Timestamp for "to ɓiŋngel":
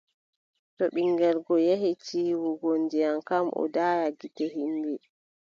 0.77-1.37